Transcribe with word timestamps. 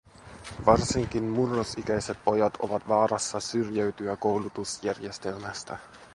Varsinkin 0.65 1.23
murrosikäiset 1.23 2.17
pojat 2.25 2.57
ovat 2.61 2.87
vaarassa 2.87 3.39
syrjäytyä 3.39 4.17
koulutusjärjestelmästä. 4.17 5.77